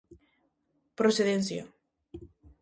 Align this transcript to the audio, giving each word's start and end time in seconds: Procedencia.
Procedencia. 0.99 1.63